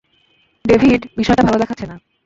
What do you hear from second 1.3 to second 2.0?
ভালো দেখাচ্ছে না!